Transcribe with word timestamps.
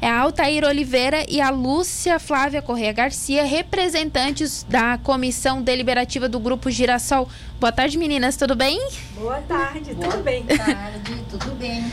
é 0.00 0.08
a 0.08 0.20
Altair 0.20 0.64
Oliveira 0.64 1.24
e 1.28 1.40
a 1.40 1.50
Lúcia 1.50 2.18
Flávia 2.18 2.60
Correia 2.62 2.92
Garcia, 2.92 3.44
representantes 3.44 4.64
da 4.68 4.98
comissão 4.98 5.62
deliberativa 5.62 6.28
do 6.28 6.38
Grupo 6.38 6.70
Girassol. 6.70 7.28
Boa 7.58 7.72
tarde, 7.72 7.96
meninas, 7.96 8.36
tudo 8.36 8.54
bem? 8.54 8.80
Boa 9.14 9.40
tarde, 9.42 9.94
Boa 9.94 10.08
tudo 10.10 10.22
bem? 10.22 10.42
Boa 10.42 10.58
tarde, 10.58 11.24
tudo 11.30 11.54
bem. 11.54 11.84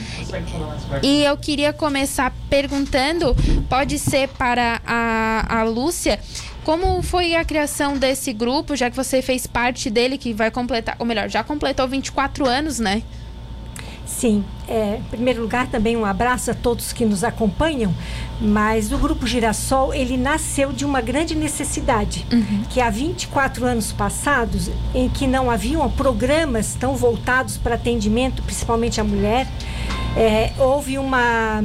E 1.02 1.24
eu 1.24 1.38
queria 1.38 1.71
começar 1.71 2.34
perguntando, 2.50 3.36
pode 3.70 3.98
ser 3.98 4.28
para 4.30 4.82
a, 4.86 5.60
a 5.60 5.64
Lúcia, 5.64 6.20
como 6.64 7.02
foi 7.02 7.36
a 7.36 7.44
criação 7.44 7.98
desse 7.98 8.32
grupo, 8.32 8.76
já 8.76 8.90
que 8.90 8.96
você 8.96 9.22
fez 9.22 9.46
parte 9.46 9.90
dele, 9.90 10.18
que 10.18 10.34
vai 10.34 10.50
completar, 10.50 10.96
ou 11.00 11.06
melhor, 11.06 11.30
já 11.30 11.44
completou 11.44 11.88
24 11.88 12.48
anos, 12.48 12.80
né? 12.80 13.04
Sim, 14.24 14.42
é, 14.70 15.00
em 15.00 15.04
primeiro 15.10 15.42
lugar 15.42 15.68
também 15.68 15.98
um 15.98 16.06
abraço 16.06 16.50
a 16.50 16.54
todos 16.54 16.94
que 16.94 17.04
nos 17.04 17.26
acompanham, 17.26 17.94
mas 18.39 18.94
o 18.94 18.98
Grupo 18.98 19.28
Girassol, 19.28 19.93
ele 19.93 20.16
nasceu 20.16 20.71
de 20.71 20.86
uma 20.86 21.02
grande 21.02 21.36
necessidade, 21.36 22.25
Uhum. 22.32 22.64
que 22.70 22.80
há 22.80 22.89
24 22.89 23.66
anos 23.66 23.92
passados, 23.92 24.71
em 24.96 25.10
que 25.10 25.28
não 25.28 25.52
haviam 25.52 25.89
programas 25.89 26.74
tão 26.74 26.96
voltados 26.96 27.57
para 27.57 27.75
atendimento, 27.75 28.42
principalmente 28.44 29.02
à 29.02 29.04
mulher, 29.04 29.46
é, 30.16 30.54
houve 30.58 30.97
uma 30.97 31.61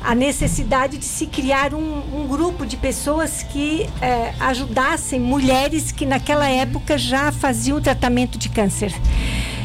a 0.00 0.14
necessidade 0.14 0.98
de 0.98 1.04
se 1.04 1.26
criar 1.26 1.74
um, 1.74 2.02
um 2.14 2.28
grupo 2.28 2.64
de 2.64 2.76
pessoas 2.76 3.42
que 3.42 3.88
é, 4.00 4.32
ajudassem 4.38 5.18
mulheres 5.18 5.90
que 5.90 6.06
naquela 6.06 6.48
época 6.48 6.96
já 6.96 7.32
faziam 7.32 7.80
tratamento 7.80 8.38
de 8.38 8.48
câncer. 8.48 8.94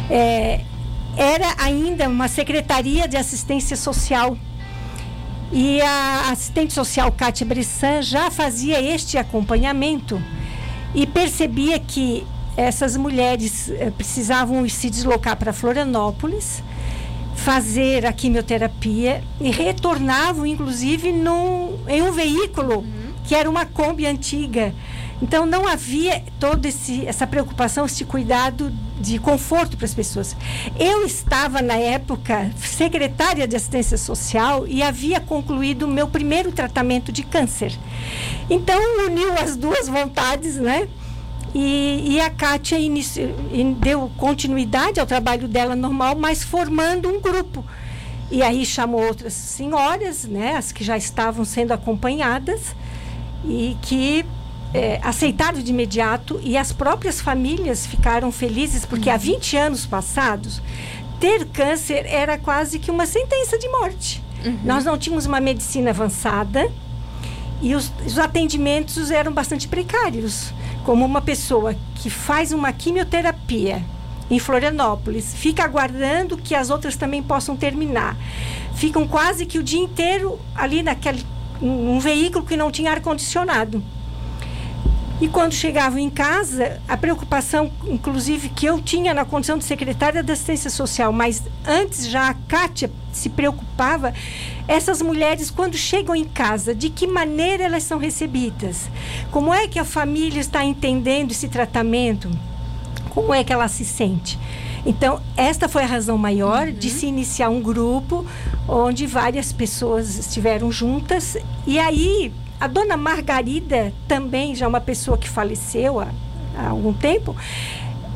É, 0.09 0.61
era 1.17 1.55
ainda 1.57 2.07
uma 2.07 2.27
secretaria 2.27 3.07
de 3.07 3.17
assistência 3.17 3.75
social. 3.75 4.37
E 5.51 5.81
a 5.81 6.31
assistente 6.31 6.73
social 6.73 7.11
Kátia 7.11 7.45
Bressan 7.45 8.01
já 8.01 8.31
fazia 8.31 8.81
este 8.81 9.17
acompanhamento 9.17 10.21
e 10.95 11.05
percebia 11.05 11.79
que 11.79 12.25
essas 12.57 12.97
mulheres 12.97 13.69
eh, 13.69 13.91
precisavam 13.91 14.67
se 14.67 14.89
deslocar 14.89 15.37
para 15.37 15.53
Florianópolis, 15.53 16.63
fazer 17.35 18.05
a 18.05 18.13
quimioterapia 18.13 19.23
e 19.39 19.51
retornavam, 19.51 20.45
inclusive, 20.45 21.11
num, 21.11 21.79
em 21.87 22.01
um 22.01 22.11
veículo 22.11 22.85
que 23.23 23.35
era 23.35 23.49
uma 23.49 23.65
Kombi 23.65 24.05
antiga. 24.05 24.73
Então 25.21 25.45
não 25.45 25.67
havia 25.67 26.23
toda 26.39 26.67
essa 26.67 27.25
preocupação, 27.25 27.85
esse 27.85 28.03
cuidado 28.03 28.71
de 28.99 29.17
conforto 29.19 29.75
para 29.75 29.85
as 29.85 29.93
pessoas. 29.93 30.35
Eu 30.79 31.05
estava 31.05 31.61
na 31.61 31.75
época 31.75 32.51
secretária 32.57 33.47
de 33.47 33.55
assistência 33.55 33.97
social 33.97 34.67
e 34.67 34.83
havia 34.83 35.19
concluído 35.19 35.83
o 35.83 35.87
meu 35.87 36.07
primeiro 36.07 36.51
tratamento 36.51 37.11
de 37.11 37.23
câncer. 37.23 37.77
Então 38.49 38.79
uniu 39.07 39.33
as 39.33 39.55
duas 39.55 39.87
vontades, 39.87 40.55
né? 40.57 40.87
E, 41.55 42.15
e 42.15 42.21
a 42.21 42.29
Kátia 42.29 42.79
inici- 42.79 43.29
in- 43.51 43.73
deu 43.73 44.11
continuidade 44.17 44.99
ao 44.99 45.05
trabalho 45.05 45.47
dela 45.47 45.75
normal, 45.75 46.15
mas 46.15 46.43
formando 46.43 47.07
um 47.09 47.19
grupo. 47.21 47.63
E 48.31 48.41
aí 48.41 48.65
chamou 48.65 49.05
outras 49.05 49.33
senhoras, 49.33 50.23
né, 50.23 50.55
as 50.55 50.71
que 50.71 50.83
já 50.83 50.97
estavam 50.97 51.45
sendo 51.45 51.71
acompanhadas, 51.71 52.75
e 53.45 53.77
que 53.83 54.25
eh, 54.73 54.99
aceitaram 55.03 55.61
de 55.61 55.71
imediato, 55.71 56.39
e 56.43 56.57
as 56.57 56.71
próprias 56.71 57.21
famílias 57.21 57.85
ficaram 57.85 58.31
felizes, 58.31 58.85
porque 58.85 59.09
há 59.09 59.17
20 59.17 59.57
anos 59.57 59.85
passados, 59.85 60.61
ter 61.19 61.45
câncer 61.45 62.05
era 62.05 62.37
quase 62.37 62.79
que 62.79 62.91
uma 62.91 63.05
sentença 63.05 63.57
de 63.57 63.67
morte. 63.69 64.23
Nós 64.63 64.83
não 64.83 64.97
tínhamos 64.97 65.25
uma 65.25 65.39
medicina 65.39 65.91
avançada, 65.91 66.69
e 67.61 67.75
os, 67.75 67.91
os 68.05 68.19
atendimentos 68.19 69.09
eram 69.09 69.31
bastante 69.31 69.67
precários. 69.67 70.53
Como 70.83 71.05
uma 71.05 71.21
pessoa 71.21 71.75
que 71.95 72.09
faz 72.09 72.51
uma 72.51 72.73
quimioterapia 72.73 73.81
em 74.29 74.37
Florianópolis, 74.37 75.33
fica 75.33 75.63
aguardando 75.63 76.35
que 76.35 76.53
as 76.53 76.69
outras 76.69 76.97
também 76.97 77.23
possam 77.23 77.55
terminar. 77.55 78.17
Ficam 78.75 79.07
quase 79.07 79.45
que 79.45 79.57
o 79.57 79.63
dia 79.63 79.79
inteiro 79.79 80.37
ali 80.53 80.83
naquele 80.83 81.23
num 81.61 81.99
veículo 81.99 82.45
que 82.45 82.57
não 82.57 82.69
tinha 82.69 82.91
ar-condicionado. 82.91 83.81
E 85.21 85.27
quando 85.27 85.53
chegavam 85.53 85.99
em 85.99 86.09
casa, 86.09 86.81
a 86.87 86.97
preocupação, 86.97 87.71
inclusive, 87.85 88.49
que 88.49 88.65
eu 88.65 88.81
tinha 88.81 89.13
na 89.13 89.23
condição 89.23 89.57
de 89.57 89.63
secretária 89.63 90.23
da 90.23 90.33
assistência 90.33 90.69
social, 90.69 91.13
mas 91.13 91.43
antes 91.65 92.07
já 92.07 92.29
a 92.29 92.33
Kátia 92.33 92.91
se 93.11 93.29
preocupava, 93.29 94.13
essas 94.67 95.01
mulheres, 95.01 95.51
quando 95.51 95.77
chegam 95.77 96.15
em 96.15 96.25
casa, 96.25 96.73
de 96.73 96.89
que 96.89 97.05
maneira 97.05 97.63
elas 97.63 97.83
são 97.83 97.97
recebidas? 97.99 98.89
Como 99.31 99.53
é 99.53 99.67
que 99.67 99.79
a 99.79 99.85
família 99.85 100.41
está 100.41 100.65
entendendo 100.65 101.31
esse 101.31 101.47
tratamento? 101.47 102.29
Como 103.09 103.33
é 103.33 103.43
que 103.43 103.53
ela 103.53 103.67
se 103.67 103.85
sente? 103.85 104.39
Então, 104.85 105.21
esta 105.37 105.69
foi 105.69 105.83
a 105.83 105.87
razão 105.87 106.17
maior 106.17 106.71
de 106.71 106.89
se 106.89 107.05
iniciar 107.05 107.49
um 107.49 107.61
grupo 107.61 108.25
onde 108.67 109.07
várias 109.07 109.53
pessoas 109.53 110.17
estiveram 110.17 110.71
juntas. 110.71 111.37
E 111.65 111.79
aí, 111.79 112.33
a 112.63 112.67
dona 112.67 112.95
Margarida, 112.95 113.91
também 114.07 114.55
já 114.55 114.65
uma 114.65 114.79
pessoa 114.79 115.17
que 115.17 115.27
faleceu 115.27 115.99
há, 115.99 116.07
há 116.57 116.69
algum 116.69 116.93
tempo, 116.93 117.35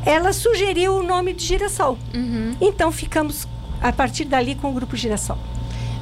ela 0.06 0.32
sugeriu 0.32 0.96
o 0.96 1.02
nome 1.02 1.34
de 1.34 1.44
Girassol. 1.44 1.98
Uhum. 2.14 2.56
Então, 2.58 2.90
ficamos 2.90 3.46
a 3.78 3.92
partir 3.92 4.24
dali 4.24 4.54
com 4.54 4.70
o 4.70 4.72
grupo 4.72 4.96
Girassol. 4.96 5.36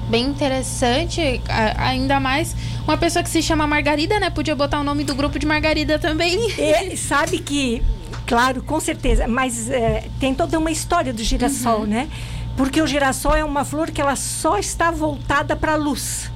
Bem 0.08 0.26
interessante, 0.26 1.42
ainda 1.76 2.20
mais 2.20 2.54
uma 2.84 2.96
pessoa 2.96 3.24
que 3.24 3.30
se 3.30 3.42
chama 3.42 3.66
Margarida, 3.66 4.20
né? 4.20 4.30
Podia 4.30 4.54
botar 4.54 4.78
o 4.78 4.84
nome 4.84 5.02
do 5.02 5.16
grupo 5.16 5.40
de 5.40 5.44
Margarida 5.44 5.98
também. 5.98 6.38
E 6.56 6.96
sabe 6.96 7.40
que, 7.40 7.82
claro, 8.28 8.62
com 8.62 8.78
certeza, 8.78 9.26
mas 9.26 9.68
é, 9.68 10.04
tem 10.20 10.32
toda 10.32 10.56
uma 10.56 10.70
história 10.70 11.12
do 11.12 11.20
girassol, 11.20 11.84
né? 11.84 12.08
Porque 12.56 12.80
o 12.80 12.86
girassol 12.86 13.34
é 13.34 13.44
uma 13.44 13.64
flor 13.64 13.90
que 13.90 14.00
ela 14.00 14.14
só 14.14 14.56
está 14.56 14.92
voltada 14.92 15.56
para 15.56 15.72
a 15.72 15.76
luz. 15.76 16.30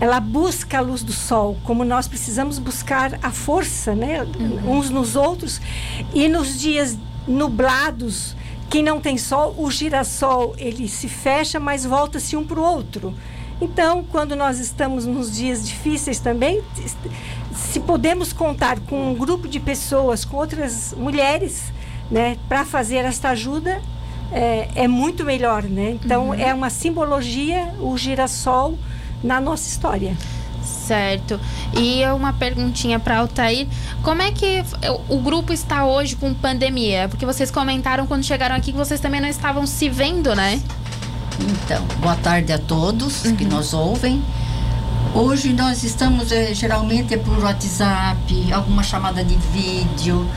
Ela 0.00 0.20
busca 0.20 0.78
a 0.78 0.80
luz 0.80 1.02
do 1.02 1.12
sol, 1.12 1.56
como 1.64 1.84
nós 1.84 2.06
precisamos 2.06 2.58
buscar 2.58 3.18
a 3.22 3.30
força, 3.30 3.94
né? 3.94 4.26
Uns 4.64 4.90
nos 4.90 5.16
outros. 5.16 5.60
E 6.14 6.28
nos 6.28 6.58
dias 6.58 6.96
nublados, 7.26 8.36
quem 8.70 8.82
não 8.82 9.00
tem 9.00 9.18
sol, 9.18 9.54
o 9.58 9.70
girassol 9.70 10.54
ele 10.58 10.88
se 10.88 11.08
fecha, 11.08 11.58
mas 11.58 11.84
volta-se 11.84 12.36
um 12.36 12.44
para 12.44 12.60
o 12.60 12.62
outro. 12.62 13.14
Então, 13.60 14.04
quando 14.04 14.36
nós 14.36 14.60
estamos 14.60 15.04
nos 15.04 15.34
dias 15.34 15.66
difíceis 15.66 16.20
também, 16.20 16.62
se 17.52 17.80
podemos 17.80 18.32
contar 18.32 18.78
com 18.80 19.10
um 19.10 19.14
grupo 19.14 19.48
de 19.48 19.58
pessoas, 19.58 20.24
com 20.24 20.36
outras 20.36 20.94
mulheres, 20.96 21.72
né, 22.08 22.36
para 22.48 22.64
fazer 22.64 22.98
esta 22.98 23.30
ajuda, 23.30 23.82
é, 24.30 24.68
é 24.76 24.88
muito 24.88 25.24
melhor, 25.24 25.64
né? 25.64 25.98
Então, 26.02 26.32
é 26.32 26.54
uma 26.54 26.70
simbologia, 26.70 27.74
o 27.80 27.96
girassol, 27.96 28.78
na 29.22 29.40
nossa 29.40 29.68
história. 29.68 30.16
Certo. 30.62 31.38
E 31.74 32.04
uma 32.06 32.32
perguntinha 32.32 32.98
para 32.98 33.18
Altair. 33.18 33.66
Como 34.02 34.22
é 34.22 34.32
que 34.32 34.62
o 35.08 35.18
grupo 35.18 35.52
está 35.52 35.84
hoje 35.84 36.16
com 36.16 36.32
pandemia? 36.34 37.08
Porque 37.08 37.24
vocês 37.24 37.50
comentaram 37.50 38.06
quando 38.06 38.24
chegaram 38.24 38.56
aqui 38.56 38.72
que 38.72 38.78
vocês 38.78 39.00
também 39.00 39.20
não 39.20 39.28
estavam 39.28 39.66
se 39.66 39.88
vendo, 39.88 40.34
né? 40.34 40.60
Então, 41.40 41.84
boa 42.00 42.16
tarde 42.16 42.52
a 42.52 42.58
todos 42.58 43.22
que 43.22 43.44
nos 43.44 43.72
ouvem. 43.72 44.22
Hoje 45.14 45.52
nós 45.52 45.82
estamos 45.84 46.30
eh, 46.32 46.52
geralmente 46.52 47.14
é 47.14 47.16
por 47.16 47.38
WhatsApp, 47.38 48.52
alguma 48.52 48.82
chamada 48.82 49.24
de 49.24 49.36
vídeo, 49.52 50.28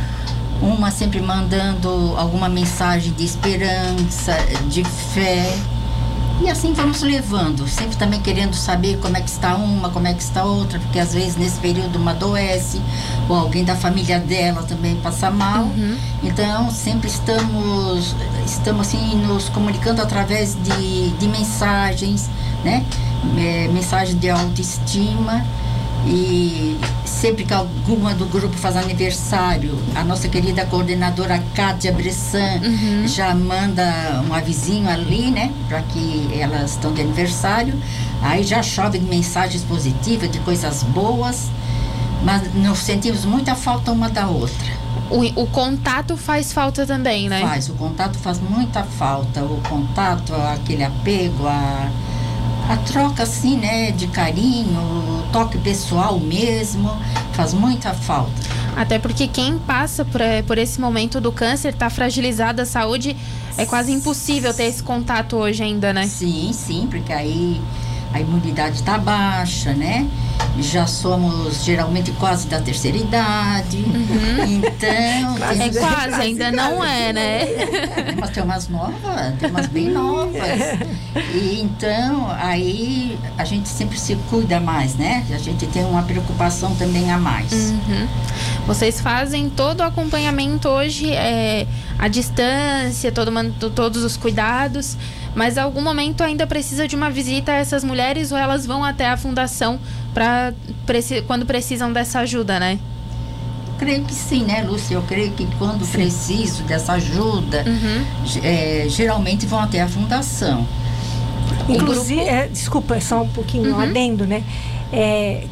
uma 0.61 0.91
sempre 0.91 1.19
mandando 1.19 2.13
alguma 2.17 2.47
mensagem 2.47 3.11
de 3.13 3.25
esperança, 3.25 4.37
de 4.69 4.83
fé. 4.83 5.57
E 6.43 6.49
assim 6.49 6.73
vamos 6.73 7.01
levando, 7.03 7.67
sempre 7.67 7.95
também 7.95 8.19
querendo 8.19 8.55
saber 8.55 8.97
como 8.97 9.15
é 9.15 9.21
que 9.21 9.29
está 9.29 9.55
uma, 9.55 9.89
como 9.91 10.07
é 10.07 10.13
que 10.13 10.23
está 10.23 10.43
outra, 10.43 10.79
porque 10.79 10.97
às 10.97 11.13
vezes 11.13 11.35
nesse 11.35 11.59
período 11.59 11.97
uma 11.97 12.11
adoece, 12.11 12.81
ou 13.29 13.35
alguém 13.35 13.63
da 13.63 13.75
família 13.75 14.19
dela 14.19 14.63
também 14.63 14.95
passa 14.95 15.29
mal. 15.29 15.69
Então 16.23 16.71
sempre 16.71 17.07
estamos, 17.07 18.15
estamos 18.43 18.87
assim 18.87 19.15
nos 19.17 19.49
comunicando 19.49 20.01
através 20.01 20.57
de, 20.63 21.11
de 21.11 21.27
mensagens, 21.27 22.27
né? 22.63 22.83
É, 23.37 23.67
mensagem 23.67 24.17
de 24.17 24.29
autoestima. 24.29 25.45
E 26.05 26.79
sempre 27.05 27.45
que 27.45 27.53
alguma 27.53 28.15
do 28.15 28.25
grupo 28.25 28.55
faz 28.57 28.75
aniversário, 28.75 29.77
a 29.95 30.03
nossa 30.03 30.27
querida 30.27 30.65
coordenadora 30.65 31.43
Kátia 31.53 31.91
Bressan 31.91 32.59
já 33.05 33.35
manda 33.35 34.23
um 34.27 34.33
avisinho 34.33 34.89
ali, 34.89 35.29
né? 35.29 35.53
Para 35.67 35.81
que 35.83 36.29
elas 36.33 36.71
estão 36.71 36.93
de 36.93 37.01
aniversário. 37.01 37.79
Aí 38.21 38.43
já 38.43 38.63
chove 38.63 38.97
de 38.97 39.05
mensagens 39.05 39.63
positivas, 39.63 40.31
de 40.31 40.39
coisas 40.39 40.83
boas. 40.83 41.49
Mas 42.23 42.53
nos 42.53 42.79
sentimos 42.79 43.25
muita 43.25 43.55
falta 43.55 43.91
uma 43.91 44.09
da 44.09 44.27
outra. 44.27 44.81
O, 45.09 45.41
o 45.41 45.47
contato 45.47 46.15
faz 46.15 46.53
falta 46.53 46.85
também, 46.85 47.27
né? 47.27 47.41
Faz, 47.41 47.67
o 47.69 47.73
contato 47.73 48.17
faz 48.17 48.39
muita 48.39 48.83
falta. 48.83 49.43
O 49.43 49.59
contato, 49.67 50.33
aquele 50.33 50.83
apego, 50.83 51.47
a, 51.47 51.89
a 52.69 52.77
troca 52.77 53.23
assim, 53.23 53.57
né, 53.57 53.91
de 53.91 54.07
carinho, 54.07 55.20
toque 55.31 55.57
pessoal 55.57 56.19
mesmo, 56.19 56.89
faz 57.33 57.53
muita 57.53 57.93
falta. 57.93 58.31
Até 58.75 58.99
porque 58.99 59.27
quem 59.27 59.57
passa 59.57 60.05
por, 60.05 60.21
eh, 60.21 60.41
por 60.43 60.57
esse 60.57 60.79
momento 60.79 61.19
do 61.19 61.31
câncer, 61.31 61.73
está 61.73 61.89
fragilizada 61.89 62.63
a 62.63 62.65
saúde, 62.65 63.15
é 63.57 63.65
quase 63.65 63.91
impossível 63.91 64.53
ter 64.53 64.63
esse 64.63 64.81
contato 64.81 65.35
hoje 65.35 65.63
ainda, 65.63 65.93
né? 65.93 66.07
Sim, 66.07 66.51
sim, 66.53 66.87
porque 66.89 67.11
aí 67.11 67.61
a 68.13 68.19
imunidade 68.19 68.75
está 68.75 68.97
baixa, 68.97 69.73
né? 69.73 70.07
Já 70.59 70.85
somos 70.85 71.63
geralmente 71.63 72.11
quase 72.13 72.47
da 72.47 72.59
terceira 72.59 72.97
idade. 72.97 73.77
Uhum. 73.77 74.61
Então. 74.61 75.37
Quase, 75.37 75.61
é 75.61 75.69
quase, 75.69 76.21
ainda 76.21 76.51
não 76.51 76.83
é, 76.83 77.13
né? 77.13 77.45
Mas 78.19 78.29
tem 78.31 78.43
umas 78.43 78.67
novas, 78.67 79.35
tem 79.39 79.49
umas 79.49 79.67
bem 79.67 79.89
novas. 79.89 80.41
E 81.33 81.61
então, 81.61 82.29
aí 82.37 83.17
a 83.37 83.45
gente 83.45 83.69
sempre 83.69 83.97
se 83.97 84.15
cuida 84.29 84.59
mais, 84.59 84.95
né? 84.95 85.25
A 85.31 85.37
gente 85.37 85.65
tem 85.67 85.83
uma 85.85 86.03
preocupação 86.03 86.75
também 86.75 87.11
a 87.11 87.17
mais. 87.17 87.51
Uhum. 87.51 88.07
Vocês 88.67 89.01
fazem 89.01 89.49
todo 89.49 89.79
o 89.79 89.83
acompanhamento 89.83 90.67
hoje, 90.67 91.11
é, 91.11 91.65
à 91.97 92.07
distância, 92.07 93.11
todo, 93.11 93.31
todos 93.73 94.03
os 94.03 94.17
cuidados 94.17 94.97
mas 95.35 95.57
em 95.57 95.59
algum 95.59 95.81
momento 95.81 96.23
ainda 96.23 96.45
precisa 96.45 96.87
de 96.87 96.95
uma 96.95 97.09
visita 97.09 97.51
a 97.51 97.55
essas 97.55 97.83
mulheres 97.83 98.31
ou 98.31 98.37
elas 98.37 98.65
vão 98.65 98.83
até 98.83 99.07
a 99.07 99.17
fundação 99.17 99.79
para 100.13 100.53
quando 101.27 101.45
precisam 101.45 101.91
dessa 101.91 102.19
ajuda, 102.19 102.59
né? 102.59 102.79
creio 103.81 104.03
que 104.03 104.13
sim, 104.13 104.43
né, 104.43 104.61
Lúcia? 104.61 104.93
Eu 104.93 105.01
creio 105.01 105.31
que 105.31 105.47
quando 105.57 105.83
sim. 105.83 105.93
preciso 105.93 106.61
dessa 106.63 106.93
ajuda, 106.93 107.65
uhum. 107.65 108.05
é, 108.43 108.85
geralmente 108.87 109.47
vão 109.47 109.59
até 109.59 109.81
a 109.81 109.87
fundação. 109.87 110.67
Inclusive, 111.67 112.21
é, 112.21 112.47
desculpa, 112.47 113.01
só 113.01 113.23
um 113.23 113.29
pouquinho 113.29 113.73
uhum. 113.73 113.79
adendo, 113.79 114.27
né? 114.27 114.43
É, 114.93 115.45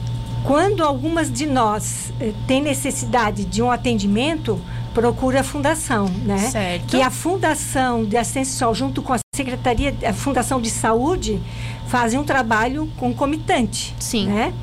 quando 0.44 0.84
algumas 0.84 1.32
de 1.32 1.48
nós 1.48 2.14
eh, 2.20 2.32
têm 2.48 2.62
necessidade 2.62 3.46
de 3.46 3.62
um 3.62 3.70
atendimento, 3.70 4.60
procura 4.94 5.42
a 5.42 5.44
fundação, 5.44 6.06
né? 6.24 6.38
Certo. 6.38 6.88
Que 6.88 7.02
a 7.02 7.10
fundação 7.10 8.06
de 8.06 8.16
assistência 8.16 8.54
social 8.54 8.76
junto 8.76 9.02
com 9.02 9.14
a 9.14 9.20
secretaria, 9.40 9.96
a 10.06 10.14
fundação 10.14 10.60
de 10.60 10.70
saúde 10.70 11.40
fazem 11.88 12.20
um 12.20 12.24
trabalho 12.24 12.90
concomitante, 12.98 13.96
sim, 13.98 14.28
né? 14.28 14.54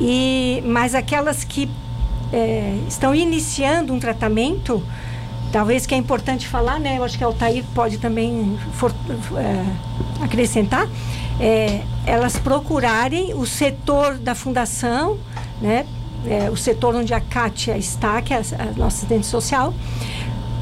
E 0.00 0.62
mas 0.66 0.94
aquelas 0.94 1.44
que 1.44 1.70
é, 2.32 2.76
estão 2.88 3.14
iniciando 3.14 3.92
um 3.92 4.00
tratamento, 4.00 4.82
talvez 5.52 5.86
que 5.86 5.94
é 5.94 5.98
importante 5.98 6.48
falar, 6.48 6.80
né? 6.80 6.98
Eu 6.98 7.04
acho 7.04 7.16
que 7.16 7.22
a 7.22 7.26
Altair 7.28 7.64
pode 7.74 7.98
também 7.98 8.58
for, 8.72 8.92
é, 9.36 10.24
acrescentar, 10.24 10.88
é, 11.40 11.82
elas 12.04 12.36
procurarem 12.38 13.34
o 13.34 13.46
setor 13.46 14.18
da 14.18 14.34
fundação, 14.34 15.18
né? 15.60 15.86
é, 16.26 16.50
o 16.50 16.56
setor 16.56 16.94
onde 16.94 17.14
a 17.14 17.20
Kátia 17.20 17.76
está, 17.76 18.20
que 18.22 18.32
é 18.32 18.38
a, 18.38 18.40
a 18.40 18.64
nossa 18.72 18.98
assistente 18.98 19.26
social, 19.26 19.74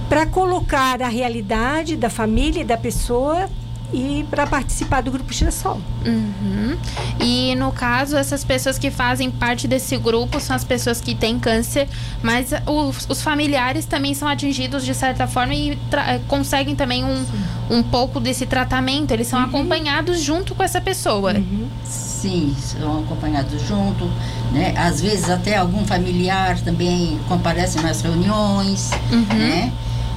para 0.08 0.26
colocar 0.26 1.02
a 1.02 1.08
realidade 1.08 1.96
da 1.96 2.08
família 2.08 2.60
e 2.60 2.64
da 2.64 2.76
pessoa 2.76 3.48
e 3.92 4.26
para 4.30 4.46
participar 4.46 5.00
do 5.00 5.10
grupo 5.10 5.32
Girassol. 5.32 5.80
Uhum. 6.04 6.76
E 7.20 7.54
no 7.54 7.72
caso, 7.72 8.16
essas 8.16 8.44
pessoas 8.44 8.78
que 8.78 8.90
fazem 8.90 9.30
parte 9.30 9.68
desse 9.68 9.96
grupo 9.96 10.40
são 10.40 10.56
as 10.56 10.64
pessoas 10.64 11.00
que 11.00 11.14
têm 11.14 11.38
câncer, 11.38 11.88
mas 12.22 12.50
os, 12.66 13.06
os 13.08 13.22
familiares 13.22 13.86
também 13.86 14.14
são 14.14 14.26
atingidos 14.28 14.84
de 14.84 14.94
certa 14.94 15.26
forma 15.26 15.54
e 15.54 15.78
conseguem 16.26 16.74
também 16.74 17.04
um, 17.04 17.24
um 17.70 17.82
pouco 17.82 18.18
desse 18.18 18.46
tratamento. 18.46 19.12
Eles 19.12 19.28
são 19.28 19.38
uhum. 19.38 19.46
acompanhados 19.46 20.20
junto 20.20 20.54
com 20.54 20.62
essa 20.62 20.80
pessoa. 20.80 21.34
Uhum. 21.34 21.68
Sim, 21.84 22.56
são 22.58 23.00
acompanhados 23.00 23.62
junto, 23.62 24.10
né? 24.50 24.74
Às 24.76 25.00
vezes 25.00 25.30
até 25.30 25.56
algum 25.56 25.84
familiar 25.84 26.58
também 26.60 27.20
comparece 27.28 27.80
nas 27.80 28.00
reuniões, 28.00 28.90
uhum. 29.12 29.36
né? 29.36 29.72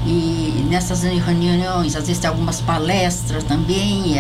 E 0.06 0.66
nessas 0.69 1.04
reuniões, 1.04 1.96
às 1.96 2.07
vezes 2.07 2.19
tem 2.19 2.30
algumas 2.30 2.62
palestras 2.62 3.44
também, 3.44 4.16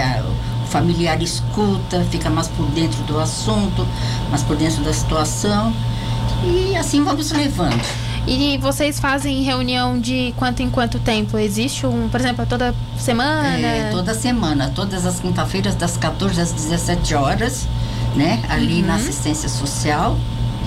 o 0.63 0.67
familiar 0.67 1.21
escuta, 1.21 2.05
fica 2.11 2.29
mais 2.29 2.47
por 2.47 2.65
dentro 2.67 3.01
do 3.03 3.19
assunto, 3.19 3.87
mais 4.29 4.43
por 4.43 4.55
dentro 4.55 4.83
da 4.83 4.93
situação. 4.93 5.73
E 6.43 6.75
assim 6.75 7.03
vamos 7.03 7.31
levando. 7.31 7.81
E 8.27 8.57
vocês 8.59 8.99
fazem 8.99 9.41
reunião 9.41 9.99
de 9.99 10.33
quanto 10.37 10.61
em 10.61 10.69
quanto 10.69 10.99
tempo? 10.99 11.37
Existe 11.37 11.85
um, 11.85 12.09
por 12.09 12.19
exemplo, 12.19 12.45
toda 12.45 12.75
semana? 12.97 13.57
É, 13.57 13.89
toda 13.89 14.13
semana, 14.13 14.71
todas 14.75 15.05
as 15.05 15.19
quinta-feiras, 15.19 15.73
das 15.75 15.97
14 15.97 16.39
às 16.39 16.51
17 16.51 17.15
horas, 17.15 17.67
né? 18.15 18.43
Ali 18.49 18.81
uhum. 18.81 18.87
na 18.87 18.95
assistência 18.95 19.49
social 19.49 20.15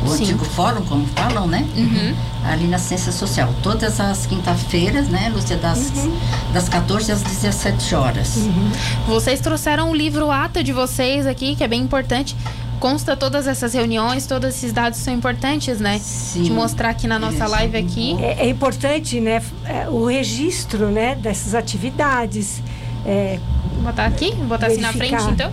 o 0.05 0.09
Sim. 0.09 0.25
antigo 0.25 0.45
fórum, 0.45 0.85
como 0.85 1.07
falam, 1.09 1.47
né? 1.47 1.67
Uhum. 1.77 2.15
Ali 2.45 2.67
na 2.67 2.79
Ciência 2.79 3.13
Social. 3.13 3.53
Todas 3.63 4.01
as 4.01 4.27
quinta-feiras, 4.27 5.09
né, 5.09 5.31
Lúcia, 5.35 5.57
das, 5.57 5.91
uhum. 5.97 6.17
das 6.53 6.69
14 6.69 7.13
às 7.13 7.23
17 7.23 7.95
horas. 7.95 8.37
Uhum. 8.37 8.71
Vocês 9.07 9.41
trouxeram 9.41 9.91
o 9.91 9.95
livro 9.95 10.31
ata 10.31 10.63
de 10.63 10.73
vocês 10.73 11.27
aqui, 11.27 11.55
que 11.55 11.63
é 11.63 11.69
bem 11.69 11.81
importante. 11.81 12.37
Consta 12.81 13.17
todas 13.17 13.47
essas 13.47 13.75
reuniões, 13.75 14.27
todos 14.27 14.49
esses 14.49 14.73
dados 14.73 14.99
são 14.99 15.15
importantes, 15.15 15.79
né? 15.79 16.01
Sim. 16.01 16.43
De 16.43 16.51
mostrar 16.51 16.91
aqui 16.91 17.07
na 17.07 17.17
nossa 17.17 17.47
live 17.47 17.77
aqui. 17.77 18.17
É, 18.21 18.47
é, 18.47 18.49
importante, 18.49 19.21
né, 19.21 19.41
é, 19.65 19.89
o 19.89 20.05
registro, 20.05 20.91
né, 20.91 21.15
dessas 21.15 21.55
atividades. 21.55 22.61
É, 23.07 23.39
Vou 23.75 23.85
botar 23.85 24.07
aqui? 24.07 24.33
Vou 24.35 24.47
botar 24.47 24.67
verificar. 24.69 24.89
assim 24.89 24.99
na 24.99 25.09
frente, 25.09 25.33
então? 25.33 25.53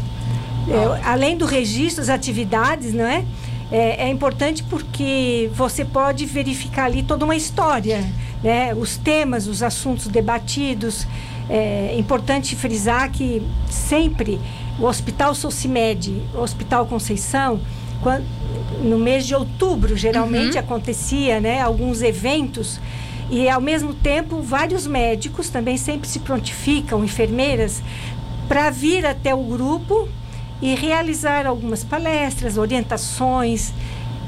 É, 0.69 1.01
além 1.03 1.37
do 1.37 1.45
registro, 1.45 2.01
as 2.01 2.09
atividades, 2.09 2.93
não 2.93 3.05
é? 3.05 3.23
É, 3.71 4.05
é 4.05 4.09
importante 4.09 4.63
porque 4.63 5.49
você 5.53 5.85
pode 5.85 6.25
verificar 6.25 6.85
ali 6.85 7.03
toda 7.03 7.25
uma 7.25 7.35
história, 7.35 8.03
né? 8.43 8.73
Os 8.73 8.97
temas, 8.97 9.47
os 9.47 9.61
assuntos 9.61 10.07
debatidos. 10.07 11.07
É 11.51 11.95
importante 11.97 12.55
frisar 12.55 13.09
que 13.11 13.41
sempre 13.67 14.39
o 14.79 14.85
Hospital 14.85 15.33
Socimed, 15.33 16.21
o 16.35 16.41
Hospital 16.41 16.85
Conceição, 16.85 17.59
quando, 18.03 18.23
no 18.83 18.97
mês 18.97 19.25
de 19.25 19.33
outubro 19.33 19.97
geralmente 19.97 20.53
uhum. 20.53 20.59
acontecia, 20.59 21.39
né, 21.39 21.59
alguns 21.59 22.01
eventos 22.01 22.79
e 23.29 23.49
ao 23.49 23.61
mesmo 23.61 23.93
tempo 23.93 24.41
vários 24.41 24.87
médicos 24.87 25.49
também 25.49 25.77
sempre 25.77 26.07
se 26.07 26.19
prontificam, 26.19 27.03
enfermeiras, 27.03 27.81
para 28.47 28.69
vir 28.69 29.05
até 29.05 29.33
o 29.35 29.43
grupo 29.43 30.07
e 30.61 30.75
realizar 30.75 31.45
algumas 31.45 31.83
palestras, 31.83 32.57
orientações. 32.57 33.73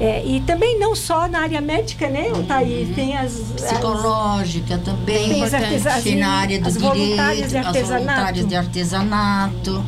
É, 0.00 0.24
e 0.24 0.40
também 0.40 0.78
não 0.78 0.96
só 0.96 1.28
na 1.28 1.40
área 1.40 1.60
médica, 1.60 2.08
né, 2.08 2.32
Othaí? 2.32 2.86
Uhum. 2.86 2.94
Tem 2.94 3.16
as. 3.16 3.34
Psicológica 3.54 4.74
as, 4.76 4.82
também. 4.82 5.28
Tem 5.28 5.44
as 5.44 5.54
artesanato. 5.54 6.02
Tem 6.02 6.16
na 6.16 6.30
área 6.30 6.60
do 6.60 6.68
as 6.68 6.74
direito, 6.74 6.94
voluntárias 6.94 7.50
de 7.50 7.56
artesanato. 7.56 7.92
as 7.92 8.06
voluntárias 8.06 8.48
de 8.48 8.56
artesanato. 8.56 9.84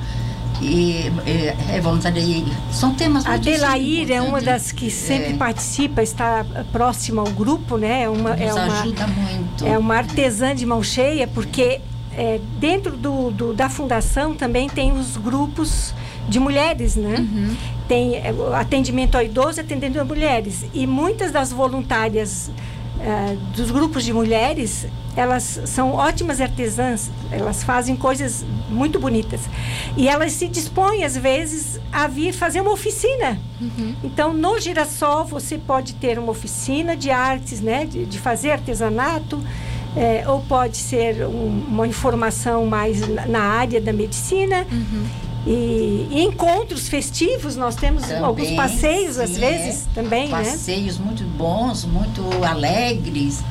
E 0.62 1.12
é, 1.26 1.76
é 1.76 1.80
voluntária. 1.80 2.22
São 2.70 2.94
temas 2.94 3.24
muito 3.24 3.34
A 3.34 3.42
Delair 3.42 4.12
é 4.12 4.22
uma 4.22 4.40
das 4.40 4.70
que 4.70 4.88
sempre 4.88 5.32
é. 5.32 5.36
participa, 5.36 6.00
está 6.00 6.46
próxima 6.70 7.22
ao 7.22 7.30
grupo, 7.30 7.76
né? 7.76 8.02
É 8.02 8.08
uma, 8.08 8.30
Nos 8.30 8.40
é 8.40 8.54
uma, 8.54 8.80
ajuda 8.80 9.06
muito. 9.08 9.66
É 9.66 9.76
uma 9.76 9.96
artesã 9.96 10.54
de 10.54 10.64
mão 10.64 10.82
cheia, 10.82 11.26
porque 11.26 11.80
é, 12.12 12.40
dentro 12.60 12.96
do, 12.96 13.30
do, 13.32 13.52
da 13.52 13.68
fundação 13.68 14.34
também 14.34 14.68
tem 14.68 14.92
os 14.92 15.16
grupos 15.16 15.92
de 16.28 16.40
mulheres, 16.40 16.96
né? 16.96 17.16
Uhum. 17.18 17.56
Tem 17.86 18.16
é, 18.16 18.32
atendimento 18.54 19.16
ao 19.16 19.22
idoso 19.22 19.60
atendimento 19.60 20.00
a 20.00 20.04
mulheres. 20.04 20.64
E 20.72 20.86
muitas 20.86 21.30
das 21.30 21.52
voluntárias 21.52 22.50
uh, 22.98 23.36
dos 23.54 23.70
grupos 23.70 24.04
de 24.04 24.12
mulheres, 24.12 24.86
elas 25.16 25.60
são 25.66 25.92
ótimas 25.92 26.40
artesãs, 26.40 27.10
elas 27.30 27.62
fazem 27.62 27.94
coisas 27.94 28.44
muito 28.68 28.98
bonitas. 28.98 29.42
E 29.96 30.08
elas 30.08 30.32
se 30.32 30.48
dispõem, 30.48 31.04
às 31.04 31.16
vezes, 31.16 31.78
a 31.92 32.06
vir 32.06 32.32
fazer 32.32 32.60
uma 32.60 32.72
oficina. 32.72 33.38
Uhum. 33.60 33.94
Então, 34.02 34.32
no 34.32 34.58
Girassol, 34.58 35.24
você 35.24 35.58
pode 35.58 35.94
ter 35.94 36.18
uma 36.18 36.32
oficina 36.32 36.96
de 36.96 37.10
artes, 37.10 37.60
né? 37.60 37.84
De, 37.84 38.06
de 38.06 38.18
fazer 38.18 38.50
artesanato. 38.52 39.40
É, 39.96 40.24
ou 40.26 40.40
pode 40.40 40.78
ser 40.78 41.24
um, 41.24 41.66
uma 41.68 41.86
informação 41.86 42.66
mais 42.66 43.06
na, 43.06 43.26
na 43.26 43.40
área 43.40 43.80
da 43.80 43.92
medicina. 43.92 44.66
Uhum. 44.72 45.06
E, 45.46 46.08
e, 46.10 46.22
encontros 46.22 46.88
festivos, 46.88 47.54
nós 47.54 47.76
temos 47.76 48.02
também, 48.02 48.24
alguns 48.24 48.50
passeios, 48.52 49.18
às 49.18 49.36
vezes, 49.36 49.86
é. 49.86 49.94
também, 49.94 50.28
passeios 50.28 50.52
né? 50.52 50.58
Passeios 50.58 50.98
muito 50.98 51.24
bons, 51.24 51.84
muito 51.84 52.22
alegres. 52.44 53.42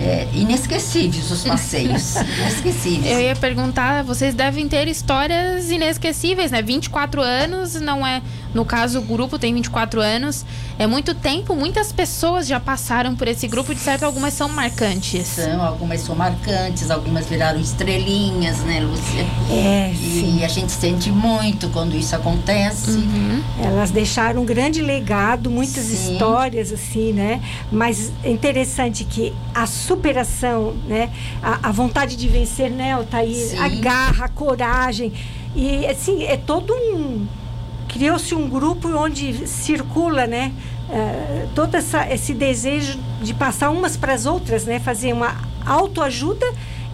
É, 0.00 0.26
inesquecíveis 0.32 1.30
os 1.30 1.44
passeios. 1.44 2.16
inesquecíveis. 2.40 3.12
Eu 3.12 3.20
ia 3.20 3.36
perguntar, 3.36 4.02
vocês 4.02 4.34
devem 4.34 4.66
ter 4.66 4.88
histórias 4.88 5.70
inesquecíveis, 5.70 6.50
né? 6.50 6.62
24 6.62 7.20
anos 7.20 7.74
não 7.74 8.04
é 8.04 8.22
No 8.54 8.64
caso, 8.64 8.98
o 8.98 9.02
grupo 9.02 9.38
tem 9.38 9.54
24 9.54 10.00
anos. 10.00 10.44
É 10.78 10.86
muito 10.86 11.14
tempo, 11.14 11.54
muitas 11.54 11.92
pessoas 11.92 12.46
já 12.46 12.60
passaram 12.60 13.14
por 13.16 13.28
esse 13.28 13.46
grupo, 13.48 13.74
de 13.74 13.80
certo, 13.80 14.04
algumas 14.04 14.34
são 14.34 14.48
marcantes. 14.48 15.26
São, 15.26 15.62
algumas 15.62 16.00
são 16.00 16.14
marcantes, 16.14 16.90
algumas 16.90 17.26
viraram 17.26 17.60
estrelinhas, 17.60 18.58
né, 18.60 18.80
Lúcia? 18.80 19.26
É, 19.50 19.90
E 19.92 20.20
sim. 20.20 20.44
a 20.44 20.48
gente 20.48 20.72
sente 20.72 21.10
muito 21.10 21.68
quando 21.70 21.96
isso 21.96 22.14
acontece. 22.14 22.90
Uhum. 22.90 23.42
Elas 23.62 23.90
deixaram 23.90 24.42
um 24.42 24.44
grande 24.44 24.82
legado, 24.82 25.50
muitas 25.50 25.84
Sim. 25.84 26.12
histórias 26.12 26.72
assim, 26.72 27.12
né? 27.12 27.40
Mas 27.70 28.12
é 28.22 28.30
interessante 28.30 29.04
que 29.04 29.32
a 29.54 29.66
superação, 29.66 30.74
né? 30.86 31.10
A, 31.42 31.68
a 31.68 31.72
vontade 31.72 32.16
de 32.16 32.28
vencer, 32.28 32.70
né, 32.70 32.92
Altair? 32.92 33.34
Sim. 33.34 33.58
A 33.58 33.68
garra, 33.68 34.24
a 34.26 34.28
coragem. 34.28 35.12
E 35.54 35.86
assim, 35.86 36.24
é 36.24 36.36
todo 36.36 36.72
um. 36.74 37.26
Criou-se 37.92 38.34
um 38.34 38.48
grupo 38.48 38.88
onde 38.88 39.46
circula, 39.46 40.26
né? 40.26 40.52
eh, 40.92 41.48
todo 41.54 41.74
essa, 41.74 42.06
esse 42.12 42.34
desejo 42.34 42.98
de 43.22 43.32
passar 43.32 43.70
umas 43.70 43.96
para 43.96 44.12
as 44.12 44.26
outras, 44.26 44.64
né? 44.64 44.78
Fazer 44.78 45.12
uma 45.12 45.34
autoajuda 45.64 46.46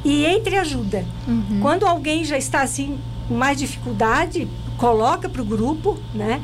e 0.05 0.25
entreajuda. 0.25 1.05
Uhum. 1.27 1.59
Quando 1.61 1.85
alguém 1.85 2.25
já 2.25 2.39
está 2.39 2.63
assim 2.63 2.99
com 3.27 3.35
mais 3.35 3.59
dificuldade, 3.59 4.49
coloca 4.77 5.29
para 5.29 5.43
o 5.43 5.45
grupo, 5.45 5.99
né? 6.15 6.41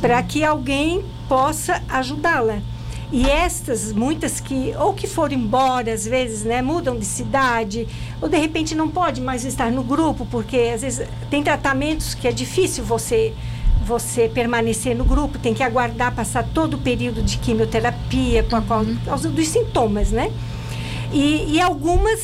Para 0.00 0.22
que 0.22 0.42
alguém 0.42 1.04
possa 1.28 1.82
ajudá-la. 1.88 2.60
E 3.12 3.28
estas, 3.28 3.92
muitas 3.92 4.38
que, 4.38 4.72
ou 4.78 4.94
que 4.94 5.06
foram 5.06 5.34
embora, 5.34 5.92
às 5.92 6.06
vezes, 6.06 6.44
né, 6.44 6.62
mudam 6.62 6.96
de 6.96 7.04
cidade, 7.04 7.88
ou 8.22 8.28
de 8.28 8.38
repente 8.38 8.72
não 8.72 8.88
pode 8.88 9.20
mais 9.20 9.44
estar 9.44 9.70
no 9.70 9.82
grupo, 9.82 10.24
porque 10.30 10.70
às 10.72 10.82
vezes 10.82 11.08
tem 11.28 11.42
tratamentos 11.42 12.14
que 12.14 12.28
é 12.28 12.32
difícil 12.32 12.84
você 12.84 13.34
você 13.90 14.28
permanecer 14.28 14.96
no 14.96 15.04
grupo, 15.04 15.36
tem 15.36 15.52
que 15.52 15.64
aguardar 15.64 16.14
passar 16.14 16.46
todo 16.54 16.74
o 16.74 16.78
período 16.78 17.22
de 17.22 17.38
quimioterapia 17.38 18.44
com 18.44 18.54
a 18.54 18.62
qual, 18.62 18.84
por 18.84 19.04
causa 19.04 19.28
dos 19.28 19.48
sintomas, 19.48 20.12
né? 20.12 20.30
E, 21.12 21.56
e 21.56 21.60
algumas, 21.60 22.20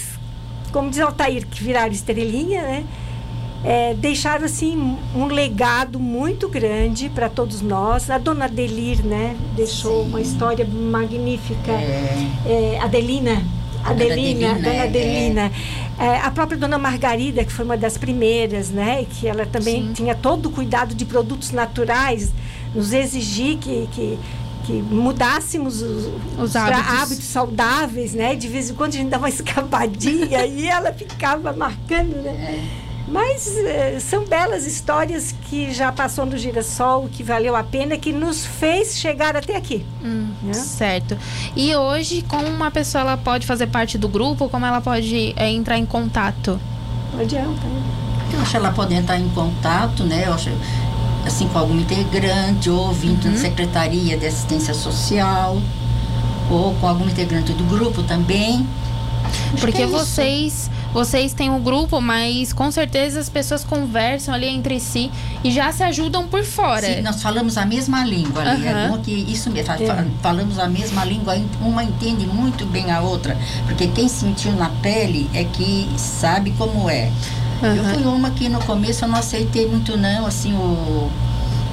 como 0.71 0.89
diz 0.89 1.01
Altair, 1.01 1.45
que 1.45 1.63
viraram 1.63 1.93
estrelinha, 1.93 2.63
né? 2.63 2.85
É, 3.65 3.95
deixaram 3.95 4.45
assim 4.45 4.97
um 5.13 5.27
legado 5.27 5.99
muito 5.99 6.49
grande 6.49 7.09
para 7.09 7.29
todos 7.29 7.63
nós. 7.63 8.11
A 8.11 8.19
dona 8.19 8.49
Delir, 8.49 9.05
né, 9.05 9.37
deixou 9.57 10.05
Sim. 10.05 10.09
uma 10.11 10.21
história 10.21 10.65
magnífica. 10.65 11.73
É, 11.73 12.29
É, 12.47 12.79
Adelina, 12.81 13.43
Adelina, 13.91 14.51
Adelina, 14.51 14.55
dona 14.55 14.75
é, 14.75 14.81
Adelina. 14.83 15.53
É, 15.99 16.19
a 16.19 16.31
própria 16.31 16.59
dona 16.59 16.79
Margarida, 16.79 17.45
que 17.45 17.53
foi 17.53 17.65
uma 17.65 17.77
das 17.77 17.97
primeiras, 17.97 18.71
né, 18.71 19.07
que 19.09 19.27
ela 19.27 19.47
também 19.47 19.87
Sim. 19.89 19.93
tinha 19.93 20.15
todo 20.15 20.47
o 20.47 20.51
cuidado 20.51 20.95
de 20.95 21.05
produtos 21.05 21.53
naturais, 21.53 22.33
nos 22.75 22.93
exigir 22.93 23.57
que, 23.59 23.89
que, 23.93 24.19
que 24.65 24.73
mudássemos 24.73 25.81
os, 25.81 26.11
Os 26.39 26.57
hábitos. 26.57 26.93
hábitos 27.01 27.25
saudáveis, 27.25 28.13
né? 28.13 28.35
De 28.35 28.49
vez 28.49 28.69
em 28.69 28.75
quando 28.75 28.95
a 28.95 28.97
gente 28.97 29.09
dava 29.09 29.25
uma 29.25 29.29
escapadinha 29.31 30.45
e 30.45 30.67
ela 30.67 30.93
ficava 30.93 31.53
marcando, 31.53 32.23
né? 32.23 32.85
Mas 33.09 33.57
eh, 33.57 33.99
são 34.01 34.25
belas 34.25 34.67
histórias 34.67 35.33
que 35.49 35.73
já 35.73 35.93
passou 35.93 36.27
no 36.27 36.37
Girassol, 36.37 37.09
que 37.11 37.23
valeu 37.23 37.55
a 37.55 37.63
pena, 37.63 37.97
que 37.97 38.13
nos 38.13 38.45
fez 38.45 38.99
chegar 38.99 39.37
até 39.37 39.57
aqui. 39.57 39.87
Hum, 40.05 40.31
Né? 40.43 40.53
Certo. 40.53 41.17
E 41.55 41.75
hoje, 41.77 42.23
como 42.27 42.47
uma 42.49 42.71
pessoa 42.71 43.03
ela 43.03 43.17
pode 43.17 43.47
fazer 43.47 43.69
parte 43.69 43.97
do 43.97 44.09
grupo, 44.09 44.49
como 44.49 44.67
ela 44.67 44.81
pode 44.81 45.33
é, 45.37 45.49
entrar 45.51 45.79
em 45.79 45.87
contato? 45.87 46.59
Não 47.15 47.21
adianta. 47.21 47.49
né? 47.49 47.83
eu 48.33 48.41
acho 48.41 48.51
que 48.51 48.57
ela 48.57 48.73
pode 48.73 48.95
entrar 48.95 49.19
em 49.19 49.29
contato, 49.29 50.03
né? 50.03 50.25
Eu 50.27 50.35
acho, 50.35 50.51
assim, 51.25 51.47
com 51.49 51.59
algum 51.59 51.79
integrante, 51.79 52.69
ou 52.69 52.93
vindo 52.93 53.31
da 53.31 53.39
Secretaria 53.39 54.17
de 54.17 54.27
Assistência 54.27 54.75
Social, 54.75 55.57
ou 56.51 56.75
com 56.75 56.89
algum 56.89 57.07
integrante 57.07 57.53
do 57.53 57.65
grupo 57.65 58.03
também. 58.03 58.67
Acho 59.25 59.55
que 59.55 59.61
Porque 59.61 59.83
é 59.83 59.85
isso. 59.87 59.93
vocês, 59.93 60.71
vocês 60.97 61.35
têm 61.35 61.51
um 61.51 61.61
grupo, 61.63 62.01
mas 62.01 62.55
com 62.55 62.71
certeza 62.71 63.21
as 63.21 63.29
pessoas 63.29 63.63
conversam 63.63 64.33
ali 64.35 64.47
entre 64.47 64.81
si 64.81 65.11
e 65.45 65.51
já 65.51 65.71
se 65.71 65.83
ajudam 65.83 66.27
por 66.27 66.43
fora. 66.43 66.87
Sim, 66.87 67.03
nós 67.03 67.23
falamos 67.23 67.59
a 67.59 67.67
mesma 67.67 68.03
língua 68.03 68.41
ali. 68.41 68.67
É 68.67 68.73
Aham. 68.73 68.89
bom 68.97 68.99
que 69.03 69.13
isso 69.13 69.51
mesmo. 69.51 69.75
É. 69.75 69.87
fa- 69.87 70.07
Falamos 70.23 70.59
a 70.59 70.67
mesma 70.67 71.05
língua, 71.05 71.37
uma 71.61 71.85
entende 71.85 72.27
muito 72.27 72.65
bem 72.65 72.91
a 72.91 73.01
outra. 73.03 73.37
Porque 73.67 73.89
quem 73.89 74.09
sentiu 74.09 74.53
na 74.53 74.71
pele 74.81 75.29
é 75.35 75.45
que 75.45 75.87
sabe 75.99 76.53
como 76.57 76.89
é. 76.89 77.11
Eu 77.63 77.83
Aham. 77.83 77.95
fui 77.95 78.03
uma 78.05 78.31
que 78.31 78.49
no 78.49 78.59
começo 78.65 79.05
eu 79.05 79.09
não 79.09 79.19
aceitei 79.19 79.67
muito 79.67 79.99
não, 79.99 80.25
assim, 80.25 80.55
o, 80.55 81.11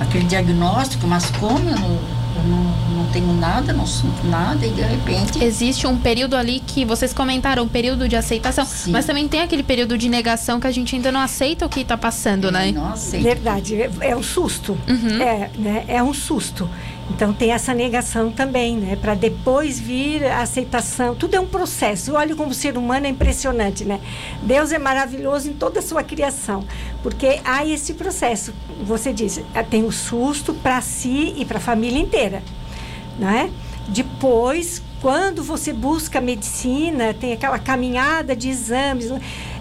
aquele 0.01 0.25
diagnóstico, 0.25 1.08
mas 1.08 1.30
como 1.39 1.60
eu 1.70 1.75
não, 1.80 1.89
eu 2.36 2.44
não 2.46 2.74
tenho 3.13 3.32
nada, 3.32 3.72
não 3.72 3.86
sinto 3.86 4.25
nada, 4.25 4.65
e 4.65 4.72
de 4.72 4.82
repente. 4.82 5.43
Existe 5.43 5.86
um 5.86 5.98
período 5.98 6.36
ali 6.36 6.60
que 6.60 6.84
vocês 6.84 7.13
comentaram, 7.13 7.63
um 7.63 7.67
período 7.67 8.10
de 8.10 8.15
aceitação, 8.15 8.65
Sim. 8.65 8.91
mas 8.91 9.05
também 9.05 9.27
tem 9.27 9.41
aquele 9.41 9.62
período 9.62 9.98
de 9.98 10.10
negação 10.10 10.60
que 10.60 10.65
a 10.65 10.72
gente 10.72 10.96
ainda 10.96 11.12
não 11.12 11.20
aceita 11.20 11.65
o 11.65 11.70
que 11.70 11.86
tá 11.86 11.96
passando, 11.96 12.51
né? 12.51 12.72
Não 12.72 12.91
aceito. 12.91 13.24
Verdade, 13.24 13.75
é, 13.75 13.89
é 14.01 14.15
um 14.15 14.24
susto. 14.24 14.77
Uhum. 14.88 15.22
É, 15.22 15.50
né? 15.55 15.86
é 15.88 16.01
um 16.01 16.13
susto. 16.13 16.67
Então 17.10 17.34
tem 17.34 17.51
essa 17.51 17.74
negação 17.74 18.32
também, 18.32 18.77
né? 18.77 18.96
Para 18.96 19.13
depois 19.13 19.79
vir 19.79 20.25
a 20.25 20.41
aceitação. 20.41 21.13
Tudo 21.13 21.36
é 21.36 21.39
um 21.39 21.46
processo. 21.46 22.13
Olha 22.13 22.36
como 22.36 22.51
o 22.51 22.53
ser 22.53 22.77
humano 22.77 23.05
é 23.05 23.10
impressionante, 23.10 23.84
né? 23.86 24.00
Deus 24.41 24.72
é 24.72 24.79
maravilhoso 24.79 25.50
em 25.50 25.53
toda 25.53 25.79
a 25.79 25.84
sua 25.84 26.01
criação, 26.01 26.63
porque 27.03 27.39
há 27.46 27.65
esse 27.65 27.93
processo. 27.93 28.53
Você 28.84 29.13
disse, 29.13 29.46
eh, 29.53 29.63
tem 29.63 29.84
o 29.84 29.91
susto 29.91 30.53
para 30.53 30.82
si 30.82 31.34
e 31.38 31.46
para 31.46 31.58
a 31.58 31.62
família 31.62 32.00
inteira, 32.00 32.41
não 33.20 33.29
é? 33.29 33.50
Depois, 33.88 34.82
quando 35.01 35.43
você 35.43 35.74
busca 35.74 36.22
medicina, 36.22 37.13
tem 37.13 37.34
aquela 37.34 37.60
caminhada 37.60 38.36
de 38.36 38.50
exames, 38.50 39.12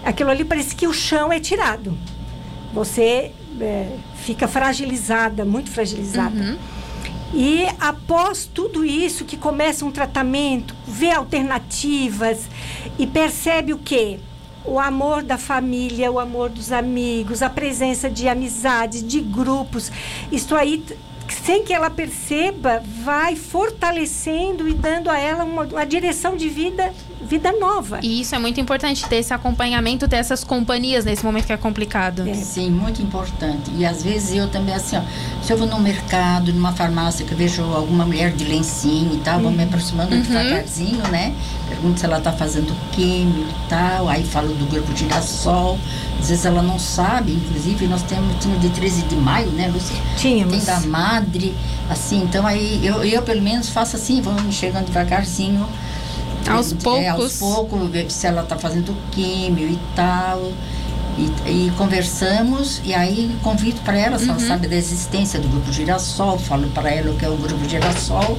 aquilo 0.05 0.31
ali 0.31 0.45
parece 0.45 0.75
que 0.75 0.87
o 0.87 0.93
chão 0.93 1.33
é 1.33 1.41
tirado 1.41 1.97
você 2.73 3.33
é, 3.61 3.97
fica 4.17 4.49
fragilizada, 4.49 5.45
muito 5.45 5.71
fragilizada. 5.71 6.35
Uhum. 6.35 6.59
E 7.35 7.67
após 7.81 8.49
tudo 8.53 8.85
isso, 8.85 9.25
que 9.25 9.37
começa 9.37 9.85
um 9.85 9.91
tratamento, 9.91 10.75
vê 10.87 11.11
alternativas 11.11 12.47
e 12.99 13.07
percebe 13.07 13.73
o 13.73 13.79
quê? 13.79 14.19
O 14.65 14.79
amor 14.79 15.23
da 15.23 15.39
família, 15.39 16.11
o 16.11 16.21
amor 16.21 16.51
dos 16.51 16.71
amigos, 16.71 17.43
a 17.43 17.51
presença 17.51 18.09
de 18.09 18.29
amizades, 18.29 19.07
de 19.07 19.21
grupos. 19.21 19.91
Isso 20.31 20.55
aí, 20.55 20.85
sem 21.45 21.65
que 21.65 21.73
ela 21.73 21.91
perceba, 21.91 22.83
vai 23.03 23.35
fortalecendo 23.35 24.69
e 24.69 24.75
dando 24.75 25.11
a 25.11 25.19
ela 25.19 25.45
uma, 25.45 25.65
uma 25.65 25.85
direção 25.85 26.37
de 26.37 26.49
vida, 26.49 26.95
vida 27.27 27.53
nova. 27.53 27.99
E 28.03 28.21
isso 28.21 28.35
é 28.35 28.39
muito 28.39 28.61
importante, 28.61 29.05
ter 29.09 29.17
esse 29.17 29.33
acompanhamento, 29.33 30.07
ter 30.09 30.17
essas 30.17 30.43
companhias 30.45 31.05
nesse 31.05 31.25
momento 31.25 31.47
que 31.47 31.53
é 31.53 31.57
complicado. 31.57 32.29
É. 32.29 32.35
Sim, 32.35 32.71
muito 32.71 33.01
importante. 33.03 33.71
E 33.77 33.85
às 33.85 34.03
vezes 34.03 34.35
eu 34.37 34.49
também, 34.49 34.75
assim, 34.75 34.97
ó, 34.97 35.03
se 35.43 35.53
eu 35.53 35.57
vou 35.57 35.67
no 35.67 35.79
mercado, 35.81 36.53
numa 36.53 36.73
farmácia, 36.73 37.25
que 37.25 37.33
eu 37.33 37.39
vejo 37.39 37.63
alguma 37.63 38.05
mulher 38.05 38.33
de 38.33 38.45
lencinho 38.45 39.15
e 39.15 39.19
tal, 39.19 39.41
vou 39.41 39.51
me 39.51 39.63
aproximando 39.65 40.15
Uhum. 40.15 40.23
devagarzinho, 40.23 41.03
né? 41.09 41.35
Pergunto 41.69 42.01
se 42.01 42.05
ela 42.07 42.19
está 42.19 42.33
fazendo 42.33 42.75
químio 42.93 43.47
e 43.49 43.69
tal, 43.69 44.09
aí 44.09 44.23
falo 44.25 44.53
do 44.55 44.67
grupo 44.67 44.95
Girassol. 44.95 45.79
Às 46.21 46.29
vezes 46.29 46.45
ela 46.45 46.63
não 46.63 46.79
sabe, 46.79 47.33
inclusive 47.33 47.87
nós 47.87 48.03
temos, 48.03 48.37
tínhamos 48.41 48.63
de 48.63 48.69
13 48.71 49.03
de 49.03 49.17
maio, 49.17 49.51
né, 49.53 49.69
Lúcia? 49.73 49.97
Tínhamos. 50.17 50.57
Tem 50.57 50.65
da 50.65 50.81
madre, 50.81 51.55
assim, 51.91 52.23
então 52.23 52.47
aí 52.47 52.81
eu, 52.87 53.03
eu 53.05 53.23
pelo 53.23 53.41
menos 53.43 53.69
faço 53.69 53.97
assim, 53.97 54.21
vou 54.21 54.35
me 54.35 54.53
chegando 54.53 54.87
devagarzinho. 54.87 55.67
Aos 56.51 56.73
É, 56.73 56.77
poucos. 56.77 57.07
aos 57.09 57.33
poucos, 57.39 58.13
se 58.13 58.27
ela 58.27 58.43
está 58.43 58.57
fazendo 58.59 58.97
químio 59.11 59.69
e 59.69 59.79
tal. 59.95 60.53
E, 61.19 61.67
e 61.67 61.71
conversamos, 61.77 62.81
e 62.85 62.95
aí 62.95 63.31
convido 63.43 63.81
para 63.83 63.99
ela, 63.99 64.19
se 64.19 64.25
ela 64.31 64.39
Uhum. 64.39 64.49
sabe 64.49 64.67
da 64.67 64.75
existência 64.77 65.39
do 65.39 65.47
grupo 65.47 65.71
Girassol, 65.71 66.39
falo 66.39 66.67
para 66.69 66.91
ela 66.91 67.11
o 67.11 67.17
que 67.17 67.25
é 67.25 67.29
o 67.29 67.37
grupo 67.37 67.69
Girassol. 67.69 68.39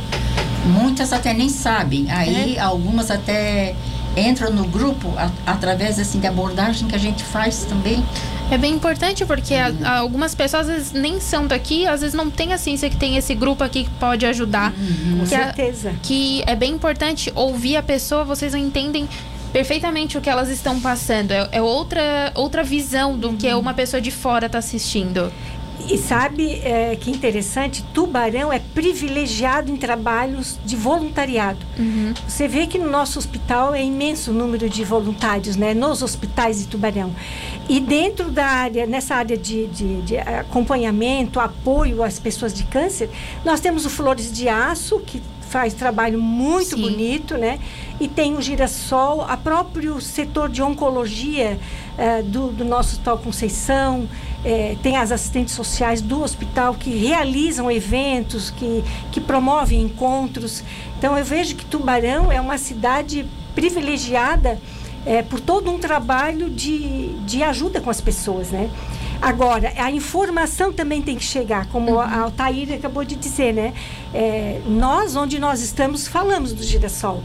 Muitas 0.66 1.14
até 1.14 1.34
nem 1.36 1.50
sabem. 1.50 2.10
Aí 2.10 2.58
algumas 2.58 3.12
até 3.12 3.76
entram 4.18 4.52
no 4.52 4.66
grupo 4.68 5.14
a- 5.18 5.30
através 5.46 6.00
assim 6.00 6.20
de 6.20 6.26
abordagem 6.26 6.88
que 6.88 6.96
a 6.96 7.00
gente 7.00 7.24
faz 7.24 7.64
também. 7.70 8.04
É 8.52 8.58
bem 8.58 8.74
importante 8.76 9.26
porque 9.26 9.56
a- 9.56 9.74
a- 9.84 9.98
algumas 10.00 10.36
pessoas 10.36 10.70
às 10.70 10.76
vezes 10.76 10.92
nem 10.92 11.20
são 11.20 11.48
daqui, 11.48 11.88
às 11.88 12.02
vezes 12.02 12.14
não 12.14 12.30
tem 12.30 12.54
a 12.54 12.58
ciência 12.58 12.90
que 12.90 12.96
tem 12.98 13.18
esse 13.18 13.34
grupo 13.34 13.64
aqui 13.64 13.86
que 13.86 13.90
pode 13.92 14.26
ajudar. 14.28 14.72
Com 14.72 15.26
Que 15.26 15.34
a- 15.36 15.46
certeza. 15.54 15.94
que 16.04 16.44
é 16.46 16.56
bem 16.56 16.74
importante 16.74 17.32
ouvir 17.34 17.78
a 17.78 17.82
pessoa, 17.84 18.24
vocês 18.24 18.54
entendem 18.54 19.10
perfeitamente 19.52 20.18
o 20.18 20.22
que 20.22 20.30
elas 20.30 20.50
estão 20.50 20.80
passando. 20.80 21.32
É, 21.32 21.50
é 21.54 21.62
outra, 21.62 22.32
outra 22.36 22.64
visão 22.64 23.18
do 23.18 23.34
que 23.34 23.52
uma 23.54 23.74
pessoa 23.74 24.00
de 24.02 24.12
fora 24.12 24.46
está 24.46 24.60
assistindo. 24.60 25.32
E 25.90 25.98
sabe 25.98 26.62
é, 26.64 26.96
que 26.96 27.12
interessante, 27.12 27.84
Tubarão 27.94 28.52
é 28.52 28.60
privilegiado 28.60 29.72
em 29.72 29.76
trabalhos 29.76 30.58
de 30.64 30.76
voluntariado. 30.76 31.60
Uhum. 31.78 32.14
Você 32.28 32.48
vê 32.48 32.68
que 32.68 32.78
no 32.78 32.90
nosso 32.90 33.20
hospital 33.20 33.76
é 33.76 33.84
imenso 33.84 34.32
o 34.32 34.34
número 34.34 34.70
de 34.70 34.84
voluntários, 34.84 35.56
né? 35.56 35.74
Nos 35.74 36.02
hospitais 36.02 36.60
de 36.60 36.68
Tubarão. 36.68 37.14
E 37.68 37.80
dentro 37.80 38.32
da 38.32 38.46
área, 38.46 38.86
nessa 38.86 39.16
área 39.16 39.38
de, 39.38 39.68
de, 39.68 40.02
de 40.02 40.18
acompanhamento, 40.18 41.40
apoio 41.40 42.04
às 42.04 42.20
pessoas 42.20 42.54
de 42.54 42.64
câncer, 42.64 43.10
nós 43.44 43.60
temos 43.60 43.86
o 43.86 43.90
Flores 43.90 44.32
de 44.32 44.48
Aço, 44.48 45.00
que 45.00 45.22
faz 45.54 45.76
trabalho 45.76 46.20
muito 46.20 46.76
Sim. 46.76 46.82
bonito, 46.82 47.38
né? 47.38 47.60
E 48.00 48.08
tem 48.08 48.36
o 48.36 48.42
girassol, 48.42 49.22
a 49.22 49.38
próprio 49.38 50.02
setor 50.02 50.50
de 50.50 50.64
oncologia 50.64 51.60
uh, 51.96 52.24
do, 52.24 52.48
do, 52.48 52.66
nosso 52.66 52.94
Hospital 52.94 53.20
Conceição, 53.20 54.10
eh, 54.46 54.76
tem 54.84 54.98
as 54.98 55.12
assistentes 55.12 55.54
sociais 55.54 56.02
do 56.02 56.22
hospital 56.22 56.74
que 56.74 56.90
realizam 56.90 57.72
eventos, 57.72 58.50
que, 58.52 58.84
que 59.12 59.22
promovem 59.22 59.82
encontros. 59.82 60.64
Então 60.98 61.18
eu 61.18 61.24
vejo 61.24 61.56
que 61.56 61.66
Tubarão 61.66 62.32
é 62.32 62.42
uma 62.42 62.58
cidade 62.58 63.26
privilegiada 63.56 64.60
eh, 65.06 65.22
por 65.22 65.40
todo 65.40 65.72
um 65.72 65.80
trabalho 65.80 66.50
de, 66.50 67.10
de 67.26 67.44
ajuda 67.44 67.80
com 67.80 67.90
as 67.90 68.02
pessoas, 68.02 68.50
né? 68.50 68.70
Agora, 69.22 69.72
a 69.78 69.90
informação 69.90 70.74
também 70.74 71.02
tem 71.02 71.16
que 71.16 71.24
chegar, 71.24 71.68
como 71.68 71.94
uhum. 71.94 72.00
a 72.02 72.20
Altair 72.24 72.74
acabou 72.74 73.06
de 73.06 73.16
dizer, 73.16 73.54
né? 73.54 73.74
É, 74.14 74.60
nós, 74.68 75.16
onde 75.16 75.40
nós 75.40 75.62
estamos, 75.62 76.08
falamos 76.10 76.52
do 76.52 76.62
girassol. 76.62 77.24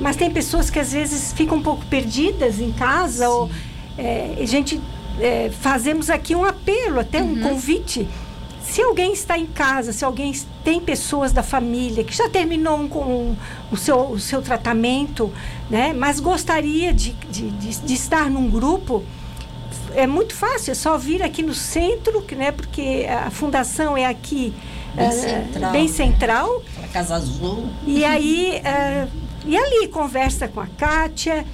Mas 0.00 0.14
tem 0.14 0.30
pessoas 0.30 0.70
que 0.70 0.78
às 0.78 0.92
vezes 0.92 1.32
ficam 1.32 1.58
um 1.58 1.62
pouco 1.62 1.84
perdidas 1.86 2.60
em 2.60 2.70
casa, 2.70 3.24
Sim. 3.24 3.30
ou 3.30 3.50
é, 3.98 4.36
a 4.40 4.46
gente 4.46 4.80
é, 5.20 5.50
fazemos 5.50 6.10
aqui 6.10 6.34
um 6.34 6.44
apelo, 6.44 7.00
até 7.00 7.22
uhum. 7.22 7.32
um 7.32 7.40
convite. 7.40 8.08
Se 8.62 8.82
alguém 8.82 9.12
está 9.12 9.38
em 9.38 9.46
casa, 9.46 9.92
se 9.92 10.04
alguém 10.04 10.32
tem 10.64 10.80
pessoas 10.80 11.32
da 11.32 11.42
família 11.42 12.02
que 12.02 12.14
já 12.16 12.28
terminou 12.28 12.78
um, 12.78 12.84
um, 12.84 13.36
o, 13.70 13.76
seu, 13.76 14.00
o 14.10 14.18
seu 14.18 14.40
tratamento, 14.40 15.32
né, 15.68 15.92
mas 15.92 16.18
gostaria 16.18 16.92
de, 16.92 17.12
de, 17.30 17.50
de, 17.50 17.76
de 17.80 17.94
estar 17.94 18.30
num 18.30 18.48
grupo, 18.48 19.04
é 19.94 20.06
muito 20.06 20.34
fácil, 20.34 20.72
é 20.72 20.74
só 20.74 20.96
vir 20.96 21.22
aqui 21.22 21.42
no 21.42 21.54
centro, 21.54 22.24
né, 22.32 22.52
porque 22.52 23.06
a 23.08 23.30
fundação 23.30 23.96
é 23.96 24.06
aqui 24.06 24.54
bem 24.94 25.08
uh, 25.08 25.12
central. 25.12 25.72
Bem 25.72 25.88
central. 25.88 26.62
A 26.82 26.88
Casa 26.88 27.14
Azul. 27.16 27.68
E 27.86 28.04
aí, 28.04 28.60
uh, 28.64 29.08
e 29.46 29.56
ali 29.56 29.88
conversa 29.88 30.48
com 30.48 30.60
a 30.60 30.66
Kátia, 30.66 31.44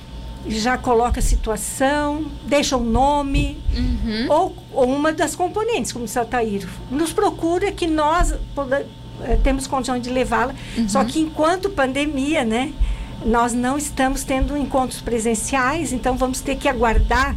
já 0.46 0.78
coloca 0.78 1.20
a 1.20 1.22
situação, 1.22 2.24
deixa 2.46 2.76
o 2.76 2.80
um 2.80 2.84
nome, 2.84 3.58
uhum. 3.76 4.26
ou, 4.28 4.56
ou, 4.72 4.88
uma 4.88 5.12
das 5.12 5.34
componentes, 5.34 5.92
como 5.92 6.04
disse 6.04 6.18
Altair. 6.18 6.66
Nos 6.90 7.12
procura 7.12 7.70
que 7.72 7.86
nós 7.86 8.32
eh, 8.32 9.38
temos 9.42 9.66
condições 9.66 10.02
de 10.02 10.10
levá-la, 10.10 10.54
uhum. 10.76 10.88
só 10.88 11.04
que 11.04 11.20
enquanto 11.20 11.68
pandemia, 11.70 12.44
né? 12.44 12.72
Nós 13.24 13.52
não 13.52 13.76
estamos 13.76 14.24
tendo 14.24 14.56
encontros 14.56 15.02
presenciais, 15.02 15.92
então 15.92 16.16
vamos 16.16 16.40
ter 16.40 16.56
que 16.56 16.68
aguardar 16.68 17.36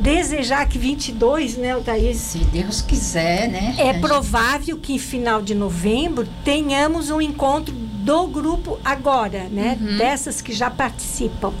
desejar 0.00 0.66
que 0.66 0.78
22, 0.78 1.56
né, 1.56 1.72
Altair? 1.72 2.14
Se 2.16 2.38
Deus 2.38 2.80
quiser, 2.82 3.48
né? 3.48 3.74
É 3.78 3.92
provável 3.94 4.76
que 4.76 4.94
em 4.94 4.98
final 4.98 5.40
de 5.40 5.54
novembro 5.54 6.26
tenhamos 6.44 7.10
um 7.10 7.20
encontro 7.20 7.72
do 7.74 8.26
grupo 8.26 8.78
agora, 8.84 9.48
né? 9.50 9.78
Uhum. 9.80 9.96
Dessas 9.98 10.40
que 10.40 10.52
já 10.52 10.70
participam. 10.70 11.52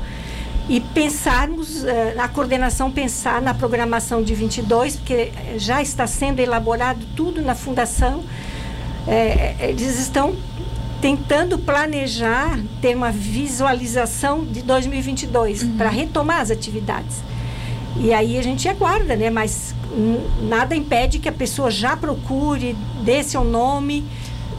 E 0.68 0.80
pensarmos, 0.80 1.82
na 2.14 2.28
coordenação, 2.28 2.90
pensar 2.90 3.40
na 3.40 3.54
programação 3.54 4.22
de 4.22 4.34
22, 4.34 4.96
porque 4.96 5.32
já 5.56 5.80
está 5.80 6.06
sendo 6.06 6.40
elaborado 6.40 7.06
tudo 7.16 7.40
na 7.40 7.54
fundação. 7.54 8.22
É, 9.06 9.56
eles 9.60 9.98
estão 9.98 10.36
tentando 11.00 11.58
planejar, 11.58 12.58
ter 12.82 12.94
uma 12.94 13.10
visualização 13.10 14.44
de 14.44 14.62
2022 14.62 15.62
uhum. 15.62 15.76
para 15.76 15.88
retomar 15.88 16.40
as 16.40 16.50
atividades. 16.50 17.22
E 17.96 18.12
aí 18.12 18.38
a 18.38 18.42
gente 18.42 18.68
aguarda, 18.68 19.16
né? 19.16 19.30
Mas 19.30 19.74
nada 20.42 20.74
impede 20.74 21.18
que 21.18 21.28
a 21.28 21.32
pessoa 21.32 21.70
já 21.70 21.96
procure, 21.96 22.76
dê 23.02 23.22
seu 23.22 23.44
nome. 23.44 24.04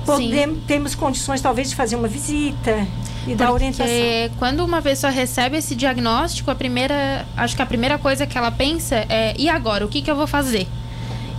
Podemos, 0.06 0.60
temos 0.66 0.96
condições, 0.96 1.40
talvez, 1.42 1.70
de 1.70 1.76
fazer 1.76 1.96
uma 1.96 2.08
visita 2.08 2.88
e 3.28 3.36
dar 3.36 3.52
orientação. 3.52 3.86
Porque 3.86 4.32
quando 4.38 4.62
uma 4.62 4.82
pessoa 4.82 5.12
recebe 5.12 5.58
esse 5.58 5.76
diagnóstico, 5.76 6.50
a 6.50 6.56
primeira, 6.56 7.26
acho 7.36 7.56
que 7.56 7.62
a 7.62 7.66
primeira 7.66 7.98
coisa 7.98 8.26
que 8.26 8.38
ela 8.38 8.52
pensa 8.52 9.06
é: 9.10 9.34
e 9.38 9.50
agora? 9.50 9.86
O 9.86 9.90
que, 9.90 10.02
que 10.02 10.10
eu 10.10 10.16
vou 10.16 10.28
fazer? 10.28 10.68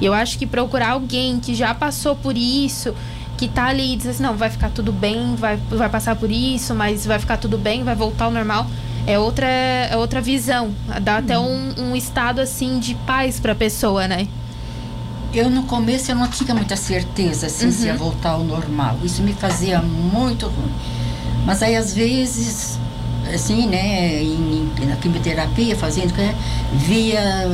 E 0.01 0.07
eu 0.07 0.15
acho 0.15 0.39
que 0.39 0.47
procurar 0.47 0.91
alguém 0.91 1.39
que 1.39 1.55
já 1.55 1.75
passou 1.75 2.17
por 2.17 2.37
isso, 2.37 2.95
que 3.37 3.49
tá 3.49 3.67
ali 3.67 3.95
e 3.95 3.97
diz 3.97 4.07
assim: 4.07 4.23
não, 4.23 4.37
vai 4.37 4.51
ficar 4.51 4.71
tudo 4.71 4.93
bem, 4.93 5.35
vai, 5.37 5.57
vai 5.57 5.89
passar 5.89 6.17
por 6.17 6.31
isso, 6.31 6.75
mas 6.75 7.07
vai 7.07 7.19
ficar 7.19 7.37
tudo 7.37 7.59
bem, 7.59 7.83
vai 7.83 7.95
voltar 7.95 8.27
ao 8.27 8.31
normal 8.31 8.67
é 9.07 9.19
outra, 9.19 9.47
é 9.47 9.97
outra 9.97 10.21
visão. 10.21 10.73
Dá 11.03 11.19
até 11.19 11.39
um, 11.39 11.75
um 11.79 11.97
estado 11.97 12.41
assim 12.41 12.79
de 12.79 12.95
paz 12.95 13.41
para 13.41 13.53
a 13.53 13.55
pessoa, 13.55 14.07
né? 14.07 14.29
Eu 15.33 15.49
no 15.49 15.63
começo 15.65 16.11
eu 16.11 16.17
não 16.17 16.29
tinha 16.29 16.55
muita 16.55 16.77
certeza 16.77 17.47
assim, 17.47 17.67
uhum. 17.67 17.73
se 17.73 17.87
ia 17.87 17.97
voltar 17.97 18.31
ao 18.31 18.45
normal. 18.45 18.99
Isso 19.03 19.23
me 19.23 19.33
fazia 19.33 19.81
muito 19.81 20.47
ruim. 20.47 20.73
Mas 21.45 21.63
aí 21.63 21.77
às 21.77 21.95
vezes, 21.95 22.79
assim, 23.33 23.67
né, 23.67 24.23
em, 24.23 24.71
na 24.87 24.97
quimioterapia, 24.97 25.77
fazendo, 25.77 26.13
via 26.73 27.49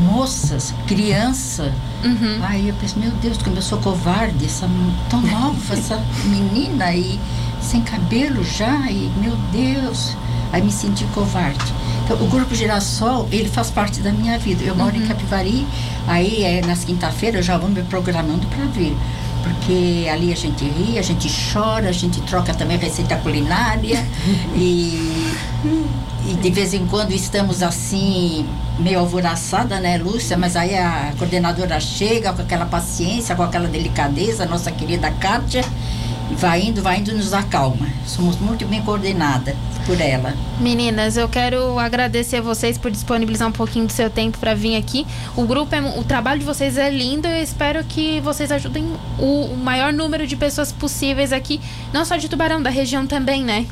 moças, 0.00 0.74
criança. 0.86 1.72
Uhum. 2.04 2.38
Aí 2.42 2.68
eu 2.68 2.74
pensei, 2.74 3.02
meu 3.02 3.12
Deus, 3.12 3.38
como 3.38 3.56
eu 3.56 3.62
sou 3.62 3.78
covarde, 3.78 4.44
essa, 4.44 4.68
tão 5.08 5.20
nova 5.20 5.74
essa 5.74 6.02
menina 6.24 6.86
aí, 6.86 7.20
sem 7.60 7.82
cabelo 7.82 8.42
já, 8.42 8.90
e 8.90 9.10
meu 9.16 9.36
Deus. 9.52 10.16
Aí 10.52 10.62
me 10.62 10.72
senti 10.72 11.04
covarde. 11.14 11.72
Então, 12.04 12.16
o 12.20 12.28
Grupo 12.28 12.54
Girassol, 12.54 13.28
ele 13.30 13.48
faz 13.48 13.70
parte 13.70 14.00
da 14.00 14.10
minha 14.10 14.36
vida. 14.38 14.64
Eu 14.64 14.74
moro 14.74 14.96
uhum. 14.96 15.04
em 15.04 15.06
Capivari, 15.06 15.66
aí 16.08 16.42
é, 16.42 16.60
nas 16.66 16.84
quinta-feiras 16.84 17.36
eu 17.36 17.42
já 17.42 17.56
vou 17.56 17.70
me 17.70 17.82
programando 17.84 18.46
para 18.48 18.64
vir. 18.64 18.96
Porque 19.42 20.06
ali 20.10 20.32
a 20.32 20.36
gente 20.36 20.64
ri, 20.64 20.98
a 20.98 21.02
gente 21.02 21.28
chora, 21.52 21.88
a 21.88 21.92
gente 21.92 22.20
troca 22.22 22.52
também 22.52 22.76
receita 22.76 23.16
culinária 23.16 24.04
e, 24.54 25.32
e 26.26 26.34
de 26.34 26.50
vez 26.50 26.74
em 26.74 26.86
quando 26.86 27.12
estamos 27.12 27.62
assim, 27.62 28.46
meio 28.78 28.98
alvoraçada, 29.00 29.80
né, 29.80 29.96
Lúcia? 29.98 30.36
Mas 30.36 30.56
aí 30.56 30.76
a 30.76 31.12
coordenadora 31.18 31.80
chega 31.80 32.32
com 32.32 32.42
aquela 32.42 32.66
paciência, 32.66 33.34
com 33.34 33.42
aquela 33.42 33.68
delicadeza, 33.68 34.44
nossa 34.46 34.70
querida 34.70 35.10
Kátia, 35.12 35.64
vai 36.36 36.62
indo, 36.62 36.82
vai 36.82 36.98
indo, 36.98 37.12
nos 37.14 37.32
acalma. 37.32 37.86
Somos 38.06 38.36
muito 38.36 38.66
bem 38.66 38.82
coordenadas 38.82 39.54
por 39.86 40.00
ela. 40.00 40.34
Meninas, 40.60 41.16
eu 41.16 41.28
quero 41.28 41.78
agradecer 41.78 42.36
a 42.36 42.42
vocês 42.42 42.78
por 42.78 42.90
disponibilizar 42.90 43.48
um 43.48 43.52
pouquinho 43.52 43.86
do 43.86 43.92
seu 43.92 44.10
tempo 44.10 44.38
para 44.38 44.54
vir 44.54 44.76
aqui. 44.76 45.06
O 45.36 45.44
grupo, 45.44 45.74
é, 45.74 45.80
o 45.80 46.04
trabalho 46.04 46.40
de 46.40 46.46
vocês 46.46 46.76
é 46.76 46.90
lindo. 46.90 47.26
Eu 47.26 47.42
espero 47.42 47.82
que 47.84 48.20
vocês 48.20 48.50
ajudem 48.52 48.84
o, 49.18 49.46
o 49.46 49.56
maior 49.56 49.92
número 49.92 50.26
de 50.26 50.36
pessoas 50.36 50.72
possíveis 50.72 51.32
aqui, 51.32 51.60
não 51.92 52.04
só 52.04 52.16
de 52.16 52.28
Tubarão, 52.28 52.62
da 52.62 52.70
região 52.70 53.06
também, 53.06 53.44
né? 53.44 53.66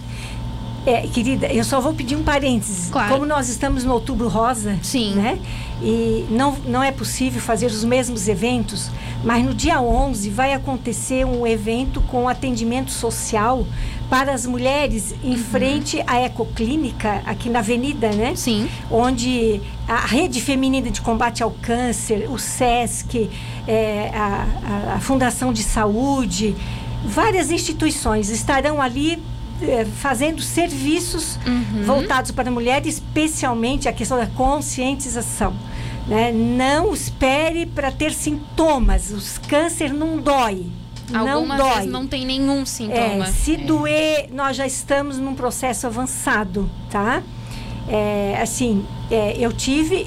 É, 0.87 1.03
querida, 1.07 1.47
eu 1.49 1.65
só 1.65 1.81
vou 1.81 1.93
pedir 1.93 2.17
um 2.17 2.23
parênteses. 2.23 2.89
Claro. 2.91 3.13
Como 3.13 3.27
nós 3.27 3.49
estamos 3.49 3.85
no 3.85 3.93
Outubro 3.93 4.29
Rosa, 4.29 4.79
Sim. 4.83 5.15
né? 5.15 5.39
E 5.83 6.27
não, 6.31 6.57
não 6.67 6.83
é 6.83 6.91
possível 6.91 7.41
fazer 7.41 7.67
os 7.67 7.85
mesmos 7.85 8.27
eventos, 8.27 8.91
mas 9.23 9.45
no 9.45 9.55
dia 9.55 9.81
11 9.81 10.31
vai 10.31 10.53
acontecer 10.53 11.25
um 11.25 11.47
evento 11.47 12.01
com 12.03 12.29
atendimento 12.29 12.91
social 12.91 13.67
para 14.09 14.33
as 14.33 14.47
mulheres 14.47 15.15
em 15.23 15.33
uhum. 15.33 15.39
frente 15.39 16.03
à 16.07 16.23
Ecoclínica, 16.23 17.23
aqui 17.27 17.51
na 17.51 17.59
Avenida, 17.59 18.11
né? 18.11 18.35
Sim. 18.35 18.69
Onde 18.91 19.61
a 19.87 20.07
Rede 20.07 20.41
Feminina 20.41 20.91
de 20.91 21.01
Combate 21.01 21.43
ao 21.43 21.51
Câncer, 21.51 22.31
o 22.31 22.39
SESC, 22.39 23.29
é, 23.67 24.11
a, 24.15 24.95
a 24.97 25.01
Fundação 25.01 25.53
de 25.53 25.63
Saúde, 25.63 26.57
várias 27.05 27.51
instituições 27.51 28.31
estarão 28.31 28.81
ali 28.81 29.23
fazendo 29.97 30.41
serviços 30.41 31.39
uhum. 31.47 31.85
voltados 31.85 32.31
para 32.31 32.49
a 32.49 32.53
mulher, 32.53 32.87
especialmente 32.87 33.89
a 33.89 33.93
questão 33.93 34.17
da 34.17 34.27
conscientização. 34.27 35.55
Né? 36.07 36.33
Não 36.33 36.95
espere 36.95 37.67
para 37.67 37.91
ter 37.91 38.13
sintomas. 38.13 39.11
O 39.11 39.49
câncer 39.49 39.93
não 39.93 40.19
dói. 40.19 40.67
Algumas 41.13 41.49
não 41.49 41.57
dói. 41.57 41.75
vezes 41.75 41.91
não 41.91 42.07
tem 42.07 42.27
nenhum 42.27 42.67
sintoma. 42.67 43.27
É, 43.27 43.33
se 43.33 43.55
é. 43.55 43.59
doer, 43.59 44.29
nós 44.33 44.57
já 44.57 44.67
estamos 44.67 45.19
num 45.19 45.35
processo 45.35 45.87
avançado, 45.87 46.69
tá? 46.91 47.23
É, 47.89 48.39
assim, 48.43 48.85
é, 49.11 49.37
eu 49.39 49.53
tive 49.53 50.07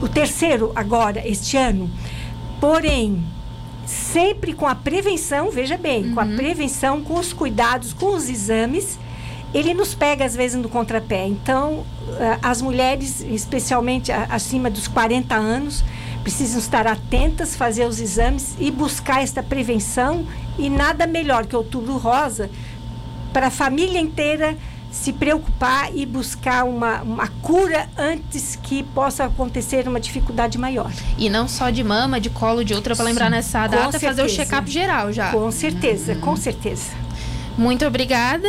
o 0.00 0.08
terceiro 0.08 0.72
agora, 0.74 1.26
este 1.26 1.56
ano. 1.56 1.90
Porém, 2.60 3.24
sempre 3.88 4.52
com 4.52 4.66
a 4.66 4.74
prevenção, 4.74 5.50
veja 5.50 5.76
bem, 5.76 6.04
uhum. 6.04 6.14
com 6.14 6.20
a 6.20 6.24
uhum. 6.24 6.36
prevenção, 6.36 7.00
com 7.02 7.18
os 7.18 7.32
cuidados, 7.32 7.92
com 7.92 8.14
os 8.14 8.28
exames 8.28 8.98
ele 9.52 9.72
nos 9.72 9.94
pega 9.94 10.24
às 10.24 10.36
vezes 10.36 10.60
no 10.60 10.68
contrapé. 10.68 11.26
Então, 11.26 11.84
eh, 12.18 12.38
as 12.42 12.60
mulheres, 12.60 13.20
especialmente 13.22 14.12
acima 14.12 14.68
dos 14.68 14.86
40 14.86 15.34
anos, 15.34 15.82
precisam 16.22 16.58
estar 16.58 16.86
atentas, 16.86 17.56
fazer 17.56 17.86
os 17.86 18.00
exames 18.00 18.54
e 18.58 18.70
buscar 18.70 19.22
esta 19.22 19.42
prevenção. 19.42 20.26
E 20.58 20.68
nada 20.68 21.06
melhor 21.06 21.46
que 21.46 21.56
Outubro 21.56 21.96
Rosa 21.96 22.50
para 23.32 23.46
a 23.46 23.50
família 23.50 24.00
inteira 24.00 24.56
se 25.02 25.12
preocupar 25.12 25.94
e 25.94 26.04
buscar 26.04 26.64
uma, 26.64 27.02
uma 27.02 27.28
cura 27.40 27.88
antes 27.96 28.58
que 28.60 28.82
possa 28.82 29.24
acontecer 29.26 29.86
uma 29.86 30.00
dificuldade 30.00 30.58
maior. 30.58 30.90
E 31.16 31.30
não 31.30 31.46
só 31.46 31.70
de 31.70 31.84
mama, 31.84 32.20
de 32.20 32.28
colo, 32.28 32.64
de 32.64 32.74
outra, 32.74 32.96
para 32.96 33.04
lembrar 33.04 33.30
nessa 33.30 33.66
data, 33.68 33.98
fazer 33.98 34.22
o 34.22 34.28
check-up 34.28 34.68
geral 34.68 35.12
já. 35.12 35.30
Com 35.30 35.50
certeza, 35.52 36.14
uhum. 36.14 36.20
com 36.20 36.36
certeza. 36.36 36.90
Muito 37.56 37.86
obrigada. 37.86 38.48